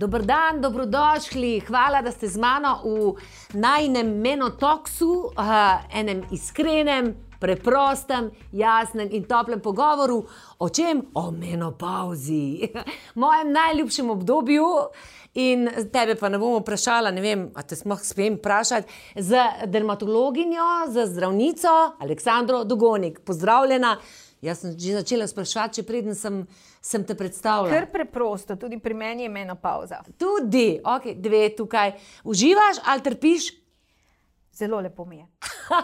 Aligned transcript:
Dobr 0.00 0.22
dan, 0.22 0.60
dobrodošli. 0.60 1.60
Hvala, 1.60 2.00
da 2.02 2.08
ste 2.10 2.28
z 2.28 2.40
mano 2.40 2.78
v 2.84 3.20
najnem 3.52 4.08
menotoksu, 4.16 5.28
uh, 5.36 5.84
enem 5.92 6.22
iskrenem, 6.32 7.10
preprostem, 7.40 8.30
jasnem 8.52 9.12
in 9.12 9.26
toplem 9.28 9.60
pogovoru. 9.60 10.22
O 10.58 10.68
čem? 10.68 11.02
O 11.14 11.30
menopauzi, 11.30 12.72
mojem 13.22 13.52
najljubšem 13.52 14.10
obdobju. 14.10 14.64
In 15.34 15.68
tebe 15.92 16.16
pa 16.16 16.32
ne 16.32 16.40
bom 16.40 16.56
vprašala, 16.62 17.12
ne 17.12 17.20
vem, 17.20 17.44
ali 17.54 17.68
te 17.68 17.76
smo 17.76 18.00
smem 18.00 18.40
vprašati, 18.40 18.88
z 19.20 19.44
dermatologinjo, 19.66 20.88
z 20.88 21.06
zdravnico 21.12 21.76
Aleksandro 22.00 22.64
Dogonik. 22.64 23.20
Pozdravljena. 23.20 23.98
Jaz 24.40 24.62
sem 24.64 24.72
že 24.72 24.96
začela 24.96 25.26
sprašovati, 25.28 25.80
če 25.80 25.82
preden 25.84 26.16
sem, 26.16 26.46
sem 26.80 27.04
te 27.04 27.14
predstavila. 27.14 27.68
Ker 27.68 27.90
preprosto, 27.92 28.56
tudi 28.56 28.78
pri 28.80 28.96
meni 28.96 29.28
je 29.28 29.32
menopauza. 29.32 30.00
Tudi, 30.16 30.80
ok, 30.80 31.12
dve 31.20 31.50
tukaj. 31.56 31.92
Uživaš 32.24 32.80
ali 32.88 33.04
trpiš? 33.04 33.50
Zelo 34.56 34.80
lepo 34.80 35.04
mi 35.04 35.20
je. 35.20 35.26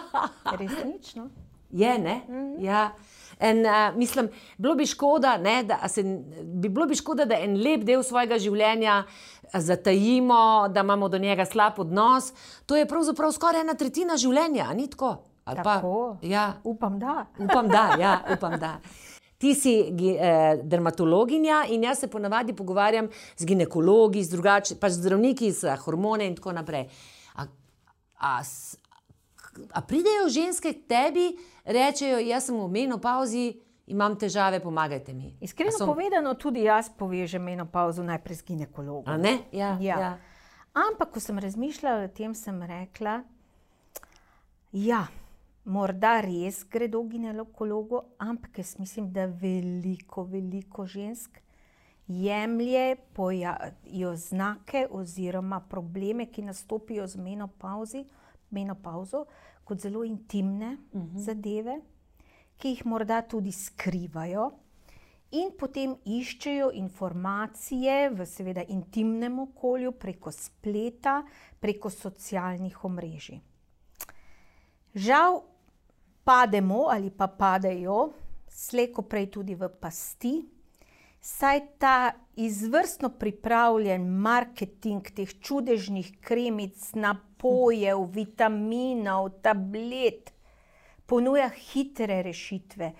Resnično. 0.59 1.29
Je, 1.71 1.99
ne? 1.99 2.21
Mm 2.27 2.33
-hmm. 2.33 2.63
ja. 2.65 2.95
En, 3.39 3.65
uh, 3.65 3.97
mislim, 3.97 4.29
bilo 4.57 4.75
bi 4.75 4.85
škoda, 4.85 5.37
ne, 5.37 5.63
da, 5.63 5.87
se, 5.87 6.03
bi 6.43 6.69
bilo 6.69 6.85
bi 6.85 6.95
škoda, 6.95 7.25
da 7.25 7.35
en 7.39 7.61
lep 7.61 7.83
del 7.83 8.03
svojega 8.03 8.39
življenja 8.39 9.03
zatajimo, 9.53 10.67
da 10.69 10.79
imamo 10.79 11.09
do 11.09 11.17
njega 11.17 11.45
slab 11.45 11.79
odnos. 11.79 12.33
To 12.65 12.75
je 12.75 12.87
pravzaprav 12.87 13.31
skoraj 13.31 13.61
ena 13.61 13.73
tretjina 13.73 14.17
življenja, 14.17 14.73
ni 14.73 14.89
tako? 14.89 15.17
Ali 15.47 15.63
tako? 15.63 16.17
Pa, 16.21 16.27
ja. 16.27 16.53
Upam, 16.63 16.99
da. 16.99 17.25
Upam, 17.43 17.67
da. 17.67 17.95
Ja, 17.99 18.19
upam, 18.33 18.59
da. 18.59 18.79
Ti 19.37 19.53
si 19.55 19.73
eh, 19.79 20.59
dermatologinja 20.63 21.63
in 21.69 21.83
jaz 21.83 21.99
se 21.99 22.07
ponavadi 22.07 22.55
pogovarjam 22.55 23.07
z 23.37 23.45
ginekologi, 23.45 24.23
z 24.23 24.33
drugačnimi, 24.33 24.79
pač 24.81 24.97
zdravniki 24.97 25.51
za 25.51 25.75
hormone 25.75 26.27
in 26.27 26.35
tako 26.35 26.55
naprej. 26.57 26.87
A, 27.35 27.45
a, 28.17 28.31
a 29.71 29.81
pridejo 29.81 30.25
ženske 30.33 30.73
k 30.73 30.87
tebi, 30.89 31.27
rečejo, 31.65 32.17
jaz 32.25 32.49
sem 32.49 32.57
v 32.57 32.65
menopauzi, 32.73 33.45
imam 33.93 34.17
težave, 34.17 34.59
pomagajte 34.59 35.13
mi. 35.13 35.35
Iskreno 35.41 35.77
som... 35.77 35.93
povedano, 35.93 36.33
tudi 36.33 36.65
jaz 36.65 36.89
povežem 36.97 37.45
menopauzo 37.45 38.03
najprej 38.03 38.41
z 38.41 38.47
ginekologom. 38.49 39.21
Ja, 39.53 39.77
ja. 39.77 39.99
ja. 40.01 40.11
Ampak, 40.73 41.13
ko 41.13 41.21
sem 41.21 41.37
razmišljala 41.39 42.09
o 42.09 42.11
tem, 42.11 42.33
sem 42.35 42.57
rekla, 42.65 43.21
ja 44.73 45.05
morda 45.67 46.21
res 46.21 46.63
gredo 46.63 47.03
ginekologu, 47.03 48.01
ampak 48.17 48.57
jaz 48.57 48.79
mislim, 48.79 49.11
da 49.11 49.25
veliko, 49.25 50.23
veliko 50.23 50.85
žensk 50.85 51.41
jemljejo 52.07 54.15
znake 54.15 54.87
oziroma 54.91 55.59
probleme, 55.59 56.25
ki 56.25 56.41
nastopijo 56.41 57.07
z 57.07 57.19
menopauzo, 58.49 59.25
kot 59.63 59.79
zelo 59.79 60.03
intimne 60.03 60.77
uh 60.91 61.01
mhm. 61.01 61.15
-huh. 61.15 61.19
zadeve, 61.19 61.81
ki 62.57 62.69
jih 62.69 62.85
morda 62.85 63.21
tudi 63.21 63.51
skrivajo. 63.51 64.51
In 65.31 65.51
potem 65.59 65.95
iščejo 66.05 66.71
informacije 66.73 68.09
v, 68.09 68.25
seveda, 68.25 68.63
intimnem 68.67 69.39
okolju, 69.39 69.91
preko 69.91 70.31
spleta, 70.31 71.23
preko 71.59 71.89
socialnih 71.89 72.85
omrežij. 72.85 73.39
Žal, 74.95 75.41
pademo 76.27 76.87
ali 76.91 77.09
pa 77.09 77.27
padejo, 77.27 78.09
slejko 78.51 79.01
prej 79.07 79.29
tudi 79.31 79.55
v 79.55 79.69
pasti, 79.79 80.33
saj 81.23 81.61
ta 81.79 82.11
izvrstno 82.35 83.13
pripravljen 83.19 84.03
marketing 84.07 85.07
teh 85.15 85.31
čudežnih 85.39 86.17
kremic, 86.19 86.91
napojev, 86.99 88.03
vitaminov, 88.11 89.29
tablet 89.41 90.33
ponuja 91.05 91.47
hitre 91.71 92.19
rešitve. 92.27 92.91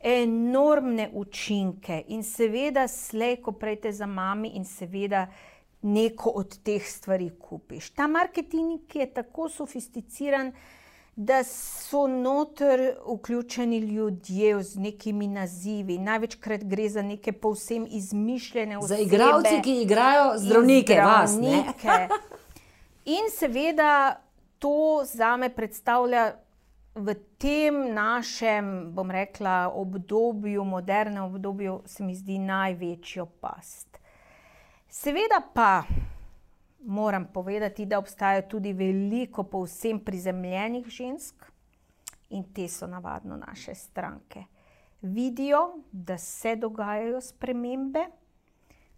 Enormne 0.00 1.10
učinke, 1.12 2.00
in 2.08 2.24
seveda, 2.24 2.86
slejko 2.88 3.52
prej 3.60 3.82
te 3.84 3.92
za 3.92 4.08
mami, 4.08 4.54
in 4.56 4.64
seveda, 4.64 5.26
neko 5.82 6.32
od 6.40 6.62
teh 6.64 6.80
stvari 6.80 7.28
kupiš. 7.36 7.90
Ta 7.92 8.06
marketing 8.08 8.96
je 8.96 9.12
tako 9.12 9.48
sofisticiran, 9.52 10.48
da 10.48 10.79
so 11.44 12.06
noter 12.06 12.94
vključeni 13.06 13.78
ljudje 13.78 14.62
z 14.62 14.76
nekimi 14.76 15.26
nazivi. 15.26 15.98
Največkrat 15.98 16.64
gre 16.64 16.88
za 16.88 17.02
neke 17.02 17.32
povsem 17.32 17.86
izmišljene 17.90 18.78
osebe. 18.78 18.96
Za 18.96 19.02
igralce, 19.02 19.60
ki 19.62 19.82
igrajo 19.82 20.38
zdravnike, 20.38 20.92
zdravnike. 20.92 21.88
vas. 21.88 22.10
In 23.04 23.30
seveda 23.38 24.20
to 24.58 25.02
za 25.04 25.36
me 25.36 25.48
predstavlja 25.48 26.32
v 26.94 27.14
tem 27.38 27.94
našem, 27.94 28.92
bom 28.92 29.10
rekla, 29.10 29.70
obdobju, 29.74 30.64
modernem 30.64 31.24
obdobju, 31.24 31.82
se 31.86 32.04
mi 32.04 32.14
zdi 32.14 32.38
največjo 32.38 33.26
past. 33.26 33.98
Seveda 34.90 35.40
pa 35.54 35.82
moram 36.86 37.26
povedati, 37.32 37.86
da 37.86 37.98
obstaja 37.98 38.42
tudi 38.48 38.72
veliko 38.72 39.44
povsem 39.44 40.00
prizemljenih 40.04 40.86
žensk 40.86 41.44
in 42.30 42.44
te 42.54 42.68
so 42.68 42.86
navadno 42.86 43.36
naše 43.36 43.74
stranke. 43.74 44.44
Vidijo, 45.02 45.82
da 45.92 46.18
se 46.18 46.56
dogajajo 46.56 47.20
spremembe, 47.20 48.06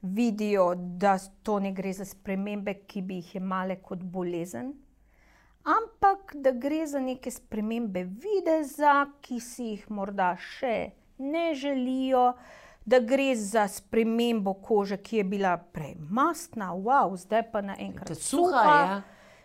vidijo, 0.02 0.74
da 0.74 1.18
to 1.42 1.58
ne 1.60 1.72
gre 1.72 1.92
za 1.92 2.04
spremembe, 2.04 2.74
ki 2.74 3.02
bi 3.02 3.14
jih 3.14 3.36
imale 3.36 3.76
kot 3.76 3.98
bolezen, 3.98 4.72
ampak 5.62 6.34
da 6.34 6.50
gre 6.50 6.86
za 6.86 7.00
neke 7.00 7.30
spremembe 7.30 8.04
videza, 8.04 9.06
ki 9.20 9.40
si 9.40 9.70
jih 9.70 9.90
morda 9.90 10.34
še 10.36 10.90
ne 11.18 11.54
želijo 11.54 12.32
da 12.84 12.98
gre 12.98 13.36
za 13.36 13.68
spremembo 13.68 14.54
kože, 14.54 14.96
ki 14.96 15.16
je 15.16 15.24
bila 15.24 15.56
prej 15.56 15.94
mastna, 16.10 16.72
wow, 16.74 17.16
zdaj 17.16 17.42
pa 17.52 17.62
naenkrat 17.62 18.18
suha, 18.18 18.62
ja. 18.64 19.02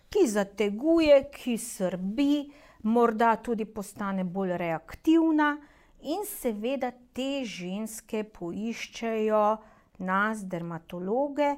ki 0.09 0.27
zateguje, 0.27 1.23
ki 1.31 1.57
srbi, 1.57 2.51
morda 2.83 3.35
tudi 3.35 3.65
postane 3.65 4.23
bolj 4.23 4.57
reaktivna, 4.57 5.57
in 6.01 6.25
seveda 6.25 6.91
te 7.13 7.43
ženske 7.45 8.23
poiščejo 8.33 9.45
nas, 9.99 10.43
dermatologe. 10.45 11.55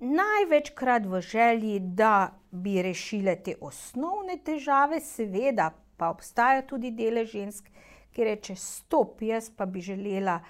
Največkrat 0.00 1.06
v 1.08 1.20
želji, 1.24 1.78
da 1.80 2.36
bi 2.50 2.82
rešile 2.84 3.36
te 3.44 3.56
osnovne 3.60 4.36
težave, 4.44 5.00
seveda 5.00 5.70
pa 5.96 6.10
obstaja 6.12 6.66
tudi 6.68 6.90
dele 6.92 7.24
žensk, 7.24 7.70
ki 8.12 8.24
reče: 8.24 8.56
Stop, 8.56 9.22
jaz 9.24 9.48
pa 9.50 9.66
bi 9.66 9.80
želela 9.80 10.40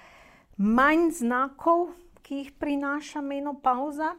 manj 0.57 1.11
znakov, 1.11 1.87
ki 2.21 2.35
jih 2.35 2.51
prinaša 2.59 3.21
menopauza, 3.21 4.15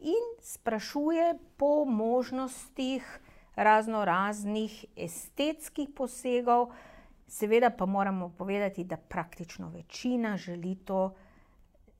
in 0.00 0.26
sprašuje 0.40 1.38
po 1.56 1.84
možnostih 1.84 3.20
razno 3.56 4.04
raznih 4.04 4.84
estetskih 4.96 5.88
posegov. 5.96 6.70
Seveda 7.26 7.70
pa 7.70 7.86
moramo 7.86 8.28
povedati, 8.38 8.84
da 8.84 8.96
praktično 8.96 9.68
večina 9.68 10.36
želi 10.36 10.74
to 10.84 11.14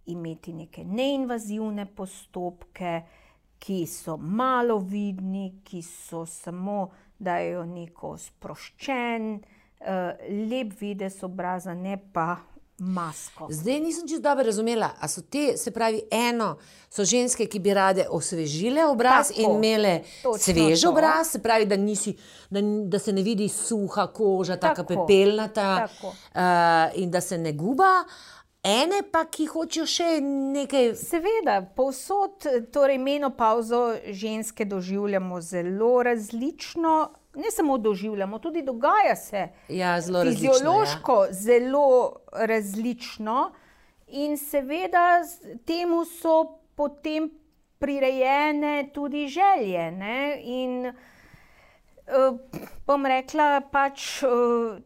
imeti 0.06 0.52
neke 0.52 0.84
neinvazivne 0.84 1.86
postopke, 1.86 3.02
ki 3.58 3.86
so 3.86 4.16
malo 4.16 4.78
vidni, 4.78 5.60
ki 5.64 5.82
so 5.82 6.26
samo 6.26 6.90
dajo 7.18 7.64
neko 7.66 8.16
sproščen, 8.16 9.34
uh, 9.34 9.86
lep 10.50 10.80
videz 10.80 11.24
obraza, 11.24 11.74
ne 11.74 11.98
pa 12.12 12.36
masko. 12.78 13.46
Zdaj 13.50 13.80
nisem 13.80 14.08
čisto 14.08 14.22
dobro 14.22 14.44
razumela, 14.44 14.90
ali 15.00 15.08
so 15.08 15.22
te, 15.22 15.56
se 15.56 15.70
pravi, 15.70 16.02
eno 16.10 16.56
so 16.90 17.04
ženske, 17.04 17.46
ki 17.46 17.58
bi 17.58 17.74
rade 17.74 18.06
osvežile 18.10 18.86
obraz 18.86 19.28
Tako, 19.28 19.40
in 19.40 19.56
imele 19.56 20.02
svež 20.38 20.84
obraz, 20.84 21.30
se 21.30 21.42
pravi, 21.42 21.66
da, 21.66 21.76
nisi, 21.76 22.16
da, 22.50 22.60
da 22.62 22.98
se 22.98 23.12
ne 23.12 23.22
vidi 23.22 23.48
suha 23.48 24.06
koža, 24.06 24.56
tako 24.56 24.84
pepelnata 24.84 25.88
uh, 26.02 27.00
in 27.02 27.10
da 27.10 27.20
se 27.20 27.38
ne 27.38 27.52
guba. 27.52 28.04
Ene 28.62 29.02
pa, 29.12 29.22
ki 29.30 29.46
hočejo 29.46 29.86
še 29.86 30.06
nekaj. 30.20 30.90
Seveda, 30.98 31.60
povsod, 31.76 32.46
torej 32.74 32.98
menopauzo 32.98 33.94
ženske 34.10 34.66
doživljamo 34.66 35.40
zelo 35.40 36.02
različno 36.02 36.96
ne 37.34 37.50
samo 37.50 37.78
doživljamo, 37.78 38.38
tudi 38.38 38.62
dogaja 38.62 39.16
se 39.16 39.48
ja, 39.68 40.00
zelo 40.00 40.24
fiziološko, 40.24 41.14
različno, 41.14 41.24
ja. 41.24 41.32
zelo 41.32 42.16
različno. 42.32 43.52
In 44.08 44.38
seveda 44.38 45.20
temu 45.64 46.04
so 46.04 46.58
potem 46.74 47.30
prirejene 47.78 48.90
tudi 48.94 49.28
želje. 49.28 49.90
Ne? 49.90 50.40
In 50.42 50.86
uh, 50.86 52.38
bom 52.86 53.06
rekla, 53.06 53.60
pač 53.72 54.22
uh, 54.22 54.78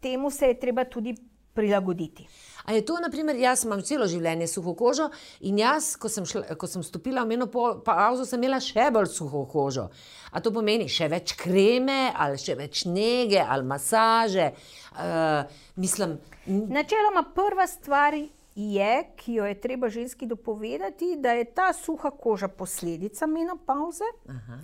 temu 0.00 0.30
se 0.30 0.46
je 0.46 0.60
treba 0.60 0.84
tudi 0.84 1.14
prilagoditi. 1.54 2.26
A 2.64 2.72
je 2.72 2.84
to, 2.84 2.96
naprimer, 3.00 3.36
jaz 3.36 3.64
imam 3.66 3.82
celo 3.84 4.06
življenje 4.08 4.46
suho 4.48 4.72
kožo 4.74 5.10
in 5.44 5.58
jaz, 5.60 5.94
ko 6.00 6.08
sem, 6.08 6.24
šla, 6.28 6.56
ko 6.60 6.68
sem 6.70 6.84
stopila 6.86 7.24
v 7.24 7.34
menopauzo, 7.34 8.24
sem 8.24 8.40
imela 8.40 8.60
še 8.64 8.88
bolj 8.94 9.10
suho 9.12 9.44
kožo. 9.50 9.90
A 10.32 10.40
to 10.40 10.52
pomeni 10.54 10.88
še 10.88 11.10
več 11.12 11.36
kreme, 11.38 12.08
ali 12.16 12.40
še 12.40 12.56
več 12.58 12.86
nege, 12.88 13.42
ali 13.42 13.68
masaže. 13.68 14.48
Uh, 14.94 15.44
mislim, 15.76 16.16
Načeloma 16.46 17.22
prva 17.34 17.66
stvar 17.68 18.16
je, 18.54 19.04
ki 19.16 19.34
jo 19.34 19.44
je 19.44 19.60
treba 19.60 19.88
ženski 19.88 20.26
dopovedati, 20.26 21.16
da 21.16 21.32
je 21.32 21.44
ta 21.44 21.72
suha 21.72 22.10
koža 22.10 22.48
posledica 22.48 23.26
menopauze 23.26 24.04
Aha. 24.28 24.58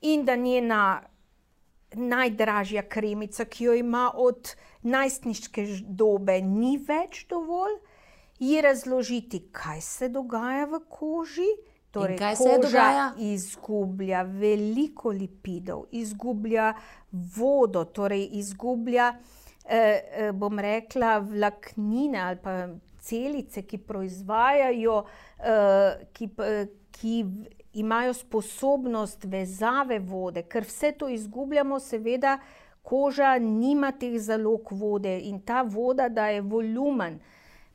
in 0.00 0.24
da 0.24 0.36
njena 0.36 1.02
najdražja 1.94 2.82
kremica, 2.88 3.44
ki 3.44 3.64
jo 3.64 3.74
ima 3.74 4.10
od 4.14 4.54
najstniške 4.82 5.66
dobe, 5.82 6.40
ni 6.40 6.76
več 6.78 7.26
dovolj, 7.28 7.78
ji 8.38 8.60
razložiti, 8.60 9.48
kaj 9.52 9.80
se 9.80 10.08
dogaja 10.08 10.64
v 10.64 10.80
koži. 10.88 11.50
Torej, 11.90 12.18
kaj 12.18 12.36
se 12.36 12.58
dogaja? 12.62 13.12
izgublja 13.18 14.22
veliko 14.22 15.10
lipidov, 15.10 15.88
izgublja 15.90 16.74
vodo, 17.10 17.84
torej 17.84 18.28
izgublja, 18.38 19.08
eh, 19.64 19.78
eh, 20.12 20.32
bom 20.32 20.58
rekla, 20.58 21.18
vlaknine 21.18 22.18
ali 22.18 22.38
pa 22.42 22.68
celice, 23.00 23.62
ki 23.62 23.78
proizvajajo, 23.78 25.04
eh, 25.38 26.06
ki, 26.12 26.28
p- 26.28 26.66
ki 26.90 27.24
imajo 27.72 28.12
sposobnost 28.12 29.24
vezave 29.24 29.98
vode, 29.98 30.42
ker 30.42 30.62
vse 30.62 30.92
to 30.92 31.08
izgubljamo, 31.08 31.78
seveda 31.80 32.38
koža 32.82 33.38
nima 33.38 33.92
teh 33.92 34.18
zalog 34.18 34.68
vode 34.70 35.18
in 35.18 35.40
ta 35.40 35.62
voda 35.62 36.08
daje 36.08 36.40
volumen. 36.40 37.20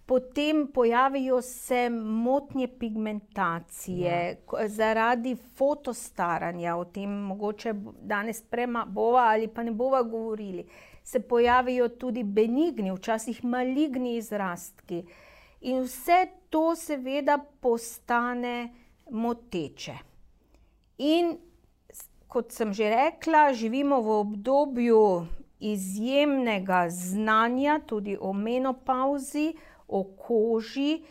Potem 0.05 0.67
pojavijo 0.73 1.41
se 1.41 1.89
motnje 1.89 2.67
pigmentacije 2.67 4.37
ja. 4.53 4.67
zaradi 4.67 5.35
fotostaranja, 5.35 6.75
o 6.75 6.85
tem 6.85 7.09
mogoče 7.09 7.73
danes 8.01 8.41
prema 8.41 8.85
bova 8.85 9.23
ali 9.31 9.47
pa 9.47 9.63
ne 9.63 9.71
bova 9.71 10.03
govorili. 10.03 10.65
Se 11.03 11.19
pojavijo 11.19 11.89
tudi 11.89 12.23
benigni, 12.23 12.91
včasih 12.91 13.43
maligni 13.43 14.17
izrastki. 14.17 15.05
In 15.61 15.81
vse 15.81 16.27
to 16.49 16.75
seveda 16.75 17.37
postane 17.59 18.84
moteče. 19.11 19.97
In 20.97 21.37
kot 22.27 22.51
sem 22.51 22.73
že 22.73 22.89
rekla, 22.89 23.53
živimo 23.53 24.01
v 24.01 24.09
obdobju 24.19 25.27
izjemnega 25.59 26.89
znanja, 26.89 27.79
tudi 27.85 28.17
o 28.19 28.33
menopauzi, 28.33 29.53
o 29.87 30.03
koži. 30.03 31.03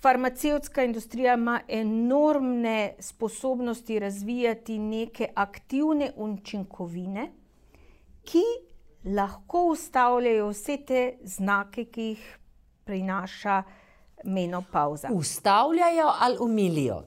Farmacevtska 0.00 0.84
industrija 0.84 1.34
ima 1.34 1.60
enormne 1.68 2.94
sposobnosti 2.98 3.98
razvijati 3.98 4.78
neke 4.78 5.28
aktivne 5.34 6.12
učinkovine, 6.16 7.30
ki 8.24 8.44
lahko 9.16 9.66
ustavljajo 9.70 10.48
vse 10.50 10.76
te 10.86 11.02
znake, 11.22 11.84
ki 11.84 12.02
jih 12.02 12.38
prinaša 12.84 13.62
menopauza. 14.24 15.08
ustavljajo 15.12 16.12
ali 16.20 16.36
umilijo. 16.40 17.02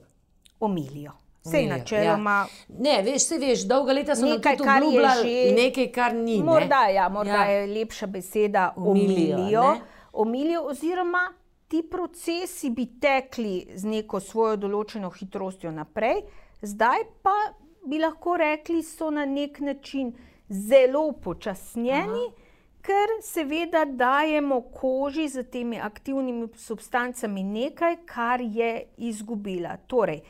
Omilijo. 0.60 1.12
Umilijo, 1.44 1.68
načeloma. 1.68 2.46
Ja. 2.68 2.74
Ne, 2.78 3.02
veš, 3.02 3.22
se 3.24 3.38
veš, 3.38 3.60
dolga 3.60 3.92
leta 3.92 4.16
so 4.16 4.26
Nekaj, 4.26 4.56
kar 4.58 4.82
je 4.82 5.08
že- 5.22 5.54
nekaj, 5.54 5.86
kar 5.88 6.14
ni. 6.14 6.38
ne. 6.38 6.44
Morda, 6.44 6.82
ja, 6.86 7.08
morda 7.08 7.30
Ja. 7.32 7.44
je 7.44 7.66
lepša 7.68 8.06
beseda 8.06 8.72
Omilijo, 8.76 9.36
omilijo. 9.36 9.76
Omilijo, 10.14 10.62
oziroma 10.62 11.32
ti 11.68 11.82
procesi 11.82 12.70
bi 12.70 12.86
tekli 13.00 13.66
z 13.74 13.84
neko 13.86 14.20
svojo 14.20 14.56
določeno 14.56 15.10
hitrostjo 15.10 15.70
naprej, 15.70 16.22
zdaj 16.62 16.98
pa 17.22 17.34
bi 17.82 17.98
lahko 17.98 18.36
rekli, 18.36 18.82
so 18.82 19.10
na 19.10 19.24
nek 19.24 19.60
način 19.60 20.12
zelo 20.48 21.00
upočasnjeni, 21.06 22.24
Aha. 22.26 22.34
ker 22.82 23.08
seveda 23.22 23.84
dajemo 23.86 24.60
koži 24.62 25.28
z 25.28 25.42
temi 25.44 25.80
aktivnimi 25.80 26.48
substancami 26.56 27.42
nekaj, 27.44 27.96
kar 28.06 28.40
je 28.42 28.70
izgubila. 28.98 29.76
Torej, 29.78 30.20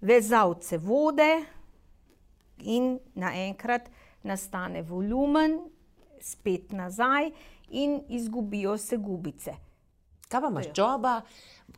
vezavce 0.00 0.78
vode, 0.78 1.44
in 2.58 2.98
naenkrat 3.14 3.90
nastane 4.22 4.82
volumen, 4.82 5.60
spet 6.20 6.72
nazaj, 6.72 7.30
in 7.70 8.00
izgubijo 8.08 8.78
se 8.78 8.96
gubice. 8.96 9.54
Kaj 10.28 10.40
pa 10.42 10.50
maščoba, 10.50 11.12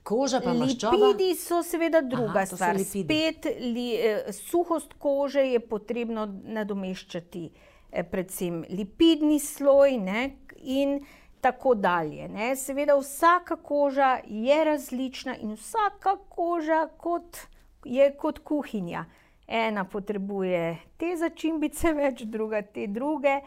koža 0.02 0.40
pa 0.40 0.54
maščoba? 0.56 0.96
Lipidi 0.96 1.34
so 1.36 1.60
seveda 1.62 2.00
druga 2.00 2.44
Aha, 2.44 2.46
stvar. 2.46 2.76
lipidi. 2.76 3.04
Spet 3.04 3.48
li, 3.60 3.88
eh, 3.94 4.32
suhost 4.32 4.94
kože 4.98 5.44
je 5.44 5.60
potrebno 5.60 6.26
nadomeščati, 6.26 7.50
eh, 7.92 8.04
predvsem 8.04 8.64
lipidni 8.70 9.40
sloj 9.40 9.98
ne, 9.98 10.30
in 10.62 11.00
tako 11.40 11.74
dalje. 11.74 12.28
Ne. 12.28 12.56
Seveda 12.56 12.96
vsaka 12.96 13.56
koža 13.56 14.18
je 14.26 14.64
različna 14.64 15.36
in 15.36 15.52
vsaka 15.52 16.16
koža 16.28 16.88
kot, 16.96 17.36
je 17.84 18.10
kot 18.16 18.38
kuhinja. 18.38 19.04
Ena 19.48 19.84
potrebuje 19.84 20.76
te 20.96 21.14
začimbice 21.16 21.92
več, 21.92 22.22
druga 22.28 22.62
te 22.62 22.86
druge. 22.86 23.40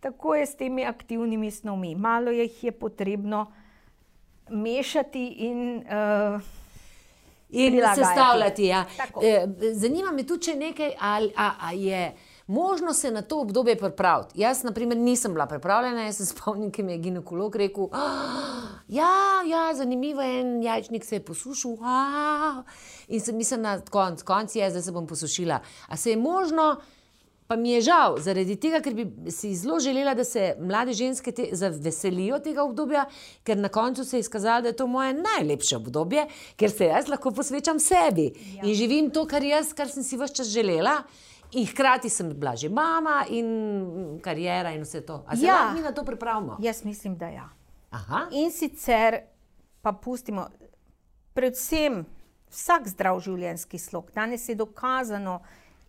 Tako 0.00 0.34
je 0.34 0.46
s 0.46 0.56
temi 0.56 0.84
aktivnimi 0.84 1.50
snovmi. 1.50 1.94
Malo 1.94 2.30
jih 2.30 2.64
je 2.64 2.72
potrebno 2.72 3.46
mešati 4.50 5.26
in 5.48 5.82
uh, 5.86 6.40
In 7.50 7.82
sestavljati. 7.94 8.64
Ja. 8.64 8.84
Tako. 8.96 9.20
Eh, 9.24 9.46
Zanima 9.72 10.12
me 10.12 10.26
tudi, 10.26 10.44
če 10.44 10.54
nekaj, 10.54 10.90
ali 11.00 11.30
a, 11.36 11.50
a 11.60 11.72
je 11.72 12.12
možno 12.46 12.94
se 12.94 13.10
na 13.10 13.22
to 13.22 13.40
obdobje 13.40 13.76
pripraviti. 13.76 14.40
Jaz, 14.40 14.62
na 14.62 14.72
primer, 14.72 14.96
nisem 14.96 15.32
bila 15.32 15.46
pripravljena, 15.46 16.02
jaz 16.02 16.16
se 16.16 16.26
spomnim, 16.26 16.70
ki 16.70 16.82
mi 16.82 16.92
je 16.92 16.98
ginekolog 16.98 17.56
rekel: 17.56 17.88
"Ah, 17.92 18.76
Ja, 18.88 19.42
ja, 19.46 19.74
zanimivo 19.74 20.22
je, 20.22 20.40
en 20.40 20.62
jajčnik 20.62 21.04
se 21.04 21.16
je 21.16 21.24
posušil. 21.24 21.76
Ah. 21.82 22.62
In 23.08 23.20
sem 23.20 23.36
mislila, 23.36 23.62
na 23.62 23.80
konc, 23.90 24.22
konc 24.22 24.54
je, 24.54 24.70
zdaj 24.70 24.82
se 24.82 24.92
bom 24.92 25.06
posušila. 25.06 25.58
A 25.88 25.96
se 25.96 26.10
je 26.10 26.16
možno, 26.16 26.76
pa 27.46 27.56
mi 27.56 27.72
je 27.72 27.80
žal, 27.80 28.18
zaradi 28.22 28.56
tega, 28.56 28.80
ker 28.82 28.94
bi 28.94 29.30
si 29.30 29.54
zelo 29.58 29.80
želela, 29.82 30.14
da 30.14 30.24
se 30.24 30.54
mlade 30.60 30.94
ženske 30.94 31.32
te, 31.32 31.48
zaveselijo 31.52 32.38
tega 32.38 32.62
obdobja, 32.62 33.08
ker 33.42 33.58
na 33.58 33.68
koncu 33.68 34.04
se 34.04 34.16
je 34.16 34.26
izkazalo, 34.26 34.62
da 34.62 34.68
je 34.68 34.76
to 34.76 34.86
moje 34.86 35.14
najlepše 35.18 35.76
obdobje, 35.76 36.28
ker 36.56 36.70
se 36.70 36.92
jaz 36.92 37.08
lahko 37.08 37.30
posvečam 37.30 37.80
sebi 37.82 38.30
ja. 38.54 38.62
in 38.62 38.74
živim 38.74 39.10
to, 39.10 39.26
kar 39.26 39.42
jaz, 39.42 39.74
kar 39.74 39.90
sem 39.90 40.06
si 40.06 40.16
vse 40.16 40.34
čas 40.34 40.54
želela. 40.54 41.02
In 41.52 41.66
hkrati 41.66 42.08
sem 42.08 42.30
bila 42.30 42.56
že 42.56 42.68
mama 42.68 43.24
in 43.28 43.46
karijera 44.20 44.70
in 44.70 44.82
vse 44.82 45.00
to. 45.00 45.24
A 45.26 45.36
se 45.36 45.46
Ja. 45.46 45.54
lahko 45.54 45.74
mi 45.74 45.82
na 45.82 45.92
to 45.92 46.04
pripravimo? 46.04 46.56
jaz 46.60 46.84
mislim, 46.84 47.16
da 47.16 47.28
ja. 47.28 47.48
Aha. 47.90 48.26
In 48.32 48.50
sicer 48.50 49.20
pa 49.82 49.92
pustimo, 49.92 50.48
predvsem 51.34 52.04
vsak 52.48 52.88
zdrav 52.88 53.20
življenjski 53.20 53.78
slog. 53.78 54.10
Danes 54.12 54.48
je 54.48 54.54
dokazano 54.54 55.40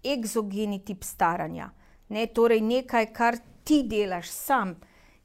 egzogeni 0.05 0.79
tip 0.79 1.03
staranja. 1.03 1.69
Ne, 2.09 2.25
torej 2.27 2.61
nekaj, 2.61 3.05
kar 3.07 3.35
ti 3.63 3.83
delaš 3.83 4.29
sam, 4.29 4.75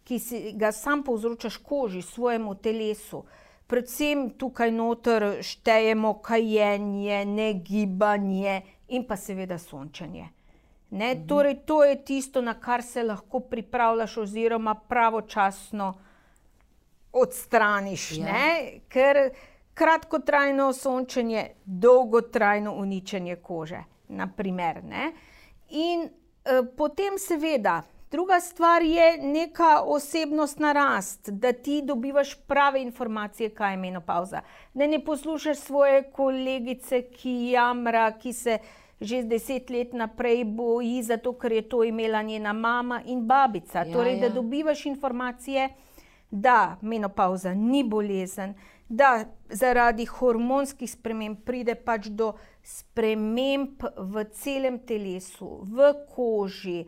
ki 0.05 0.19
si 0.19 0.53
ga 0.53 0.73
sam 0.73 1.03
povzročaš 1.03 1.57
koži, 1.59 2.03
svojemu 2.03 2.55
telesu. 2.55 3.25
Predvsem 3.67 4.31
tukaj 4.31 4.71
noter 4.71 5.39
štejemo 5.43 6.15
kajenje, 6.15 7.25
negibanje 7.27 8.62
in 8.93 9.07
pa 9.09 9.17
seveda 9.17 9.59
sončenje. 9.59 10.29
Ne, 10.93 11.15
torej, 11.29 11.63
to 11.65 11.85
je 11.85 11.97
tisto, 12.05 12.41
na 12.45 12.53
kar 12.61 12.83
se 12.83 13.03
lahko 13.03 13.41
pripravljaš, 13.41 14.17
oziroma 14.17 14.75
pravočasno 14.75 15.95
odstraniš. 17.13 18.11
Ja. 18.19 18.25
Ne? 18.25 18.73
Ker 18.89 19.31
kratkotrajno 19.75 20.73
sončenje, 20.73 21.47
dolgotrajno 21.65 22.75
uničenje 22.75 23.37
kože. 23.37 23.85
Naprimer, 24.09 24.85
ne? 24.85 25.13
In 25.69 26.05
eh, 26.05 26.61
potem, 26.77 27.17
seveda, 27.19 27.83
druga 28.11 28.41
stvar 28.41 28.83
je 28.83 29.17
neka 29.23 29.81
osebnostna 29.81 30.73
rast, 30.73 31.31
da 31.31 31.53
ti 31.53 31.81
dobivaš 31.85 32.35
prave 32.47 32.83
informacije, 32.83 33.55
kaj 33.55 33.73
je 33.73 33.77
menopauza. 33.77 34.41
Da 34.75 34.87
ne 34.87 35.05
poslušaš 35.05 35.59
svoje 35.59 36.03
kolegice, 36.13 37.03
ki 37.03 37.51
jamra, 37.51 38.13
ki 38.19 38.33
se 38.33 38.59
že 39.02 39.23
deset 39.23 39.71
let 39.71 39.92
naprej 39.92 40.44
boji, 40.44 41.02
zato 41.02 41.32
ker 41.38 41.52
je 41.52 41.62
to 41.68 41.85
imela 41.85 42.23
njena 42.23 42.52
mama 42.52 43.02
in 43.06 43.26
babica. 43.26 43.85
Ja, 43.85 43.92
torej, 43.92 44.21
da 44.21 44.26
ja. 44.26 44.32
dobivaš 44.32 44.87
informacije, 44.87 45.68
da 46.30 46.76
menopauza 46.80 47.54
ni 47.54 47.85
bolezen, 47.85 48.54
da 48.88 49.25
zaradi 49.49 50.06
hormonskih 50.06 50.90
sprememb 50.90 51.44
pride 51.44 51.75
pač 51.75 52.09
do 52.09 52.32
sprememb 52.62 53.85
v 53.97 54.25
celem 54.32 54.78
telesu, 54.87 55.61
v 55.64 55.92
koži. 56.14 56.85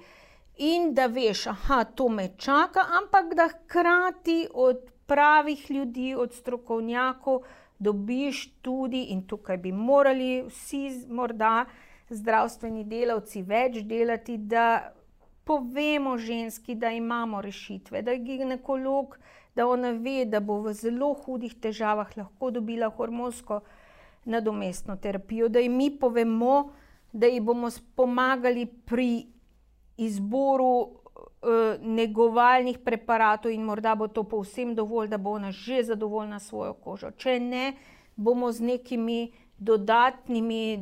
In 0.64 0.92
da 0.94 1.06
veš, 1.10 1.44
da 1.68 1.84
to 1.84 2.08
me 2.08 2.28
čaka, 2.38 2.86
ampak 3.00 3.34
da 3.34 3.48
hkrati 3.48 4.46
od 4.54 4.84
pravih 5.06 5.70
ljudi, 5.70 6.14
od 6.14 6.32
strokovnjakov, 6.32 7.42
dobiš 7.78 8.46
tudi, 8.62 9.10
in 9.12 9.26
tukaj 9.26 9.56
bi 9.56 9.72
morali 9.72 10.44
vsi, 10.48 11.06
morda 11.08 11.64
zdravstveni 12.14 12.84
delavci, 12.84 13.42
več 13.42 13.82
delati, 13.82 14.38
da 14.38 14.92
povemo 15.44 16.16
ženski, 16.18 16.74
da 16.74 16.90
imamo 16.90 17.40
rešitve, 17.42 18.02
da 18.02 18.10
je 18.10 18.18
ginekolog, 18.18 19.18
da 19.54 19.66
ona 19.68 19.90
ve, 19.90 20.24
da 20.24 20.40
bo 20.40 20.58
v 20.64 20.72
zelo 20.74 21.12
hudih 21.14 21.54
težavah 21.60 22.16
lahko 22.16 22.50
dobila 22.50 22.88
hormonsko 22.90 23.60
nadomestno 24.24 24.96
terapijo, 24.96 25.48
da 25.48 25.60
jim 25.60 25.76
mi 25.76 25.90
povemo, 25.90 26.72
da 27.12 27.26
ji 27.26 27.40
bomo 27.40 27.68
pomagali 27.94 28.66
pri 28.66 29.26
izboru 29.96 30.72
uh, 30.80 31.78
negovalnih 31.80 32.78
preparatov, 32.78 33.52
in 33.52 33.62
morda 33.62 33.94
bo 33.94 34.08
to 34.08 34.24
povsem 34.24 34.74
dovolj, 34.74 35.08
da 35.08 35.18
bo 35.18 35.36
ona 35.36 35.52
že 35.52 35.82
zadovoljna 35.82 36.40
s 36.40 36.48
svojo 36.48 36.72
kožo. 36.72 37.10
Če 37.10 37.38
ne, 37.40 37.72
bomo 38.16 38.52
z 38.52 38.60
nekimi 38.60 39.32
dodatnimi 39.58 40.78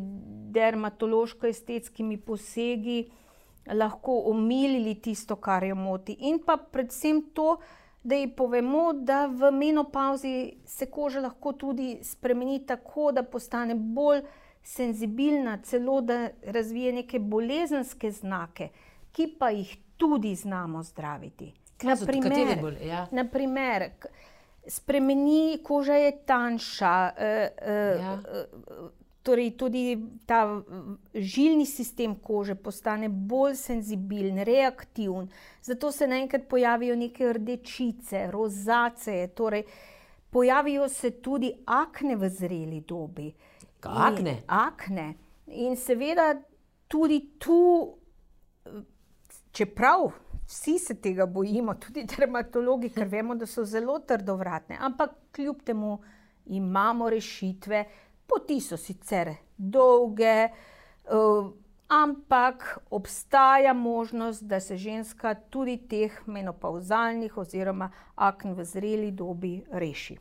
dermatološko-estetskimi 0.52 2.16
posegi 2.16 3.10
lahko 3.66 4.22
omilili 4.26 4.94
tisto, 4.94 5.36
kar 5.36 5.64
jo 5.64 5.74
moti. 5.74 6.16
In 6.20 6.40
pa 6.46 6.56
predvsem 6.56 7.22
to, 7.34 7.56
da 8.02 8.14
ji 8.14 8.30
povemo, 8.36 8.92
da 8.92 9.26
v 9.26 9.50
menopauzi 9.52 10.52
se 10.66 10.86
koža 10.90 11.20
lahko 11.20 11.52
tudi 11.52 11.98
spremeni 12.02 12.66
tako, 12.66 13.12
da 13.12 13.22
postane 13.22 13.74
bolj 13.74 14.22
senzibilna, 14.62 15.58
celo 15.62 16.00
da 16.00 16.28
razvije 16.42 16.92
neke 16.92 17.18
bolezenske 17.18 18.10
znake, 18.10 18.68
ki 19.12 19.34
pa 19.38 19.50
jih 19.50 19.76
tudi 19.96 20.34
znamo 20.34 20.82
zdraviti. 20.82 21.52
Naprimer, 21.82 22.60
bolj, 22.60 22.76
ja. 22.86 23.06
naprimer, 23.10 23.90
spremeni 24.68 25.58
koža 25.64 25.94
je 25.94 26.12
tanjša, 26.26 27.10
uh, 27.16 27.22
uh, 27.22 28.00
ja. 28.00 28.14
uh, 28.14 28.90
torej 29.22 29.50
tudi 29.56 29.98
ta 30.26 30.62
žilni 31.14 31.66
sistem 31.66 32.14
kože 32.14 32.54
postane 32.54 33.08
bolj 33.08 33.54
senzibilen, 33.54 34.42
reaktiven, 34.44 35.28
zato 35.62 35.92
se 35.92 36.06
naenkrat 36.06 36.48
pojavijo 36.50 36.96
neke 36.96 37.32
rdečice, 37.32 38.26
rozace, 38.30 39.28
torej 39.34 39.62
pojavijo 40.30 40.88
se 40.88 41.10
tudi 41.10 41.52
akne 41.66 42.16
v 42.16 42.28
zreli 42.28 42.80
dobi. 42.80 43.32
Akne. 43.82 44.30
In, 44.30 44.42
akne. 44.46 45.14
In 45.46 45.76
seveda 45.76 46.34
tudi 46.88 47.20
tu 47.38 47.94
čeprav 49.52 50.10
vsi 50.52 50.78
se 50.78 50.94
tega 51.00 51.26
bojimo, 51.26 51.74
tudi 51.80 52.04
dermatologi, 52.16 52.92
ker 52.92 53.08
vemo, 53.08 53.34
da 53.34 53.48
so 53.48 53.64
zelo 53.64 53.98
trdovratne, 53.98 54.76
ampak 54.80 55.16
kljub 55.32 55.62
temu 55.64 55.96
imamo 56.46 57.08
rešitve, 57.10 57.84
poti 58.26 58.60
so 58.60 58.76
sicer 58.76 59.32
dolge, 59.56 60.48
uh, 61.08 61.52
ampak 61.88 62.78
obstaja 62.90 63.72
možnost, 63.72 64.44
da 64.48 64.60
se 64.60 64.76
ženska 64.76 65.34
tudi 65.34 65.76
teh 65.88 66.20
menopauzalnih 66.26 67.36
oziroma 67.38 67.90
akn 68.14 68.52
v 68.58 68.64
zreli 68.64 69.10
dobi 69.12 69.62
reši. 69.70 70.18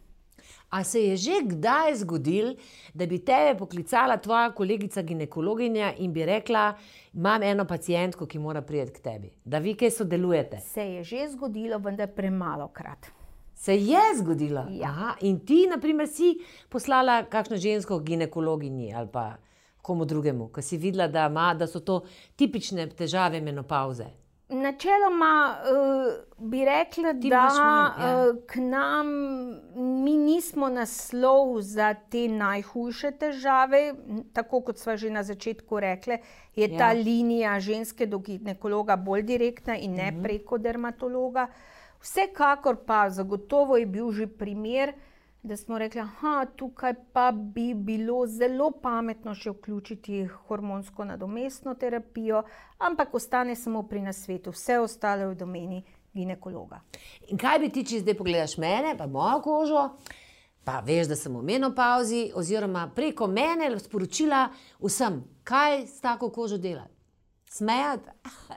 A 0.71 0.83
se 0.83 1.01
je 1.03 1.15
že 1.17 1.41
kdaj 1.45 1.95
zgodil, 1.95 2.53
da 2.93 3.05
bi 3.05 3.19
te 3.19 3.55
poklicala 3.59 4.15
tvoja 4.17 4.53
kolegica 4.55 5.01
ginekologinja 5.01 5.93
in 5.99 6.13
bi 6.13 6.25
rekla, 6.25 6.77
imam 7.13 7.43
eno 7.43 7.65
pacijentko, 7.67 8.25
ki 8.25 8.39
mora 8.39 8.61
priti 8.61 8.93
k 8.93 9.03
tebi, 9.03 9.33
da 9.43 9.59
vi 9.59 9.73
kaj 9.75 9.91
sodelujete? 9.91 10.61
Se 10.63 10.81
je 10.81 11.03
že 11.03 11.27
zgodilo, 11.33 11.79
vendar 11.79 12.07
premalo 12.15 12.67
krat. 12.67 13.11
Se 13.55 13.75
je 13.75 13.99
zgodilo. 14.17 14.63
Ja. 14.69 14.87
Aha, 14.89 15.15
in 15.21 15.39
ti, 15.45 15.67
na 15.67 15.77
primer, 15.77 16.07
si 16.07 16.37
poslala 16.69 17.25
kakšno 17.29 17.57
žensko 17.57 17.99
ginekologinji 17.99 18.93
ali 18.95 19.11
pa 19.11 19.35
komu 19.81 20.05
drugemu, 20.05 20.47
ki 20.55 20.61
si 20.61 20.77
videla, 20.77 21.07
da, 21.07 21.27
ima, 21.27 21.53
da 21.53 21.67
so 21.67 21.79
to 21.79 22.01
tipične 22.35 22.87
težave 22.95 23.41
menopauze. 23.41 24.07
Načeloma 24.51 25.55
uh, 25.55 26.47
bi 26.49 26.65
rekla, 26.65 27.13
Ti 27.13 27.29
da 27.29 27.43
manj, 27.43 28.03
ja. 28.03 28.29
uh, 28.29 28.35
k 28.47 28.55
nam 28.55 29.07
mi 30.03 30.17
nismo 30.17 30.69
naslov 30.69 31.61
za 31.61 31.93
te 31.93 32.27
najhujše 32.27 33.11
težave. 33.11 33.93
Tako 34.33 34.61
kot 34.61 34.77
smo 34.77 34.97
že 34.97 35.09
na 35.09 35.23
začetku 35.23 35.79
rekli, 35.79 36.17
je 36.55 36.67
ja. 36.67 36.77
ta 36.77 36.91
linija 36.91 37.59
ženske 37.59 38.05
do 38.05 38.19
ginekologa 38.19 38.95
bolj 38.95 39.23
direktna 39.23 39.77
in 39.77 39.95
ne 39.95 40.11
mhm. 40.11 40.23
preko 40.23 40.57
dermatologa. 40.57 41.47
Vsekakor 42.01 42.75
pa 42.85 43.09
zagotovo 43.09 43.77
je 43.77 43.85
bil 43.85 44.11
že 44.11 44.27
primer, 44.27 44.93
da 45.43 45.57
smo 45.57 45.77
rekli, 45.77 46.01
da 46.01 46.45
tukaj 46.55 46.93
pa 47.13 47.31
bi 47.31 47.73
bilo 47.73 48.27
zelo 48.27 48.71
pametno 48.71 49.33
še 49.35 49.49
vključiti 49.49 50.25
hormonsko 50.25 51.05
nadomestno 51.05 51.73
terapijo, 51.75 52.43
ampak 52.77 53.13
ostane 53.13 53.55
samo 53.55 53.83
pri 53.83 54.01
nasvetu, 54.01 54.51
vse 54.51 54.79
ostale 54.79 55.27
v 55.27 55.35
domeni 55.35 55.83
ginekologa. 56.13 56.81
In 57.29 57.37
kaj 57.37 57.59
bi 57.59 57.69
ti, 57.69 57.85
če 57.85 58.03
zdaj 58.03 58.17
pogledaš 58.19 58.57
mene, 58.61 58.93
pa 58.97 59.07
mojo 59.07 59.41
kožo, 59.41 59.85
pa 60.63 60.79
veš, 60.85 61.09
da 61.09 61.17
sem 61.17 61.33
v 61.33 61.43
menopauzi, 61.43 62.27
oziroma 62.37 62.85
preko 62.95 63.27
mene 63.27 63.71
sporočila 63.79 64.47
vsem, 64.79 65.23
kaj 65.43 65.87
s 65.87 66.01
tako 66.03 66.29
kožo 66.29 66.61
delati. 66.61 67.00
Smejati, 67.53 68.09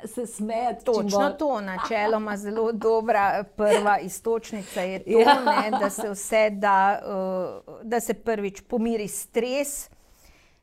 se 0.04 0.26
smejati. 0.26 0.84
Točno 0.84 1.30
to, 1.38 1.60
načeloma 1.60 2.36
zelo 2.36 2.72
dobra 2.72 3.44
prva 3.56 3.98
istočnica 3.98 4.80
je 4.80 5.04
to, 5.04 5.20
ja. 5.20 5.34
ne, 5.44 5.78
da 5.78 5.90
se 5.90 6.10
vse 6.10 6.50
da, 6.50 7.00
uh, 7.06 7.82
da 7.82 8.00
se 8.00 8.14
prvič 8.14 8.60
pomiri 8.60 9.08
stres, 9.08 9.90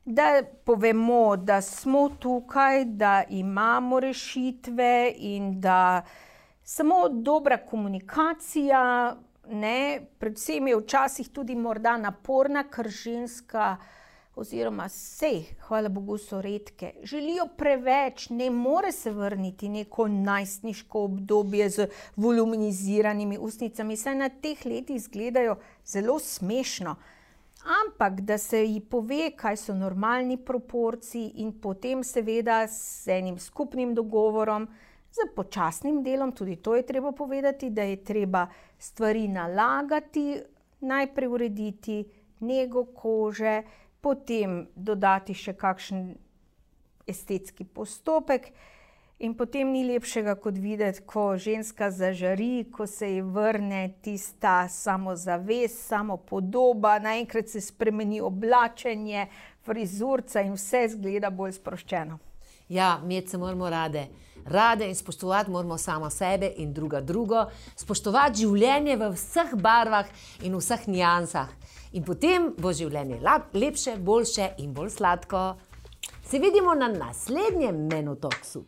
da 0.04 0.42
povemo, 0.64 1.36
da 1.36 1.60
smo 1.60 2.08
tukaj, 2.08 2.84
da 2.84 3.22
imamo 3.28 4.00
rešitve 4.00 5.12
in 5.16 5.60
da 5.60 6.02
samo 6.62 7.08
dobra 7.08 7.56
komunikacija, 7.56 9.16
ne, 9.48 10.00
predvsem 10.18 10.68
je 10.68 10.76
včasih 10.76 11.28
tudi 11.28 11.54
morda 11.54 11.96
naporna, 11.96 12.64
ker 12.64 12.88
ženska 12.88 13.76
oziroma 14.36 14.86
vse, 14.86 15.42
hvala 15.66 15.88
Bogu, 15.88 16.18
so 16.18 16.40
redke, 16.40 16.92
želijo 17.02 17.46
preveč, 17.56 18.28
ne 18.30 18.50
more 18.50 18.92
se 18.92 19.10
vrniti 19.10 19.68
neko 19.68 20.08
najstniško 20.08 21.04
obdobje 21.04 21.68
z 21.70 21.86
voluminiziranimi 22.16 23.38
ustnicami, 23.38 23.96
saj 23.96 24.14
na 24.14 24.28
teh 24.28 24.66
letih 24.66 24.96
izgledajo 24.96 25.56
zelo 25.84 26.18
smešno. 26.18 26.96
Ampak 27.62 28.20
da 28.20 28.38
se 28.38 28.64
ji 28.64 28.80
pove, 28.80 29.30
kaj 29.36 29.56
so 29.56 29.74
normalni 29.74 30.36
proporci, 30.36 31.26
in 31.34 31.52
potem, 31.60 32.02
seveda, 32.04 32.66
s 32.68 33.06
enim 33.06 33.38
skupnim 33.38 33.94
dogovorom, 33.94 34.66
z 35.12 35.28
počasnim 35.36 36.02
delom, 36.02 36.32
tudi 36.32 36.56
to 36.56 36.74
je 36.74 36.86
treba 36.86 37.12
povedati, 37.12 37.70
da 37.70 37.82
je 37.82 38.04
treba 38.04 38.46
stvari 38.78 39.28
nalagati, 39.28 40.40
najprej 40.80 41.28
urediti 41.28 42.04
nego 42.40 42.84
kože, 42.84 43.62
potem 44.02 44.66
dodati 44.74 45.34
še 45.34 45.54
kakšen 45.54 46.12
estetski 47.08 47.64
postopek. 47.64 48.50
In 49.22 49.36
potem 49.38 49.68
ni 49.70 49.84
lepšega 49.86 50.34
kot 50.42 50.56
videti, 50.58 51.04
ko 51.06 51.36
ženska 51.38 51.92
zažari, 51.94 52.64
ko 52.74 52.88
se 52.90 53.06
ji 53.12 53.20
vrne 53.22 53.92
tista 54.02 54.66
samozavest, 54.68 55.78
samo 55.86 56.16
podoba, 56.16 56.96
naenkrat 56.98 57.48
se 57.48 57.62
spremeni 57.62 58.18
oblačenje, 58.20 59.28
frizurca 59.62 60.42
in 60.42 60.58
vse 60.58 60.88
zgleda 60.96 61.30
bolj 61.30 61.54
sproščeno. 61.60 62.18
Ja, 62.72 63.00
imeti 63.04 63.28
se 63.28 63.38
moramo 63.38 63.70
rade. 63.70 64.06
Rade 64.44 64.88
in 64.88 64.94
spoštovati 64.94 65.50
moramo 65.50 65.78
samo 65.78 66.10
sebe 66.10 66.52
in 66.56 66.72
druga 66.72 67.00
drugo, 67.00 67.44
spoštovati 67.76 68.38
življenje 68.40 68.96
v 68.96 69.10
vseh 69.12 69.52
barvah 69.54 70.08
in 70.42 70.56
vseh 70.56 70.86
nijansah 70.88 71.50
in 71.92 72.04
potem 72.04 72.48
bo 72.58 72.72
življenje 72.72 73.20
lepše, 73.52 73.98
boljše 74.00 74.48
in 74.64 74.72
bolj 74.72 74.90
sladko. 74.96 75.42
Se 76.24 76.40
vidimo 76.40 76.74
na 76.74 76.88
naslednjem 76.88 77.86
menotoksu. 77.92 78.64